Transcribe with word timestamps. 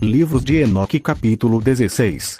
Livros 0.00 0.44
de 0.44 0.62
Enoque 0.62 1.00
capítulo 1.02 1.60
16 1.60 2.38